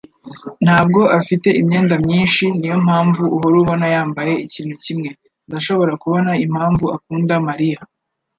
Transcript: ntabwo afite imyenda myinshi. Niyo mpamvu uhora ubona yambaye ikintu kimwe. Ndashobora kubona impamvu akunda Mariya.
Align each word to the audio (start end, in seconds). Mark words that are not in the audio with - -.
ntabwo 0.65 1.01
afite 1.19 1.47
imyenda 1.61 1.95
myinshi. 2.05 2.43
Niyo 2.57 2.77
mpamvu 2.85 3.23
uhora 3.35 3.55
ubona 3.63 3.85
yambaye 3.95 4.33
ikintu 4.45 4.75
kimwe. 4.83 5.09
Ndashobora 5.47 5.93
kubona 6.03 6.31
impamvu 6.45 6.83
akunda 6.95 7.33
Mariya. 7.47 7.79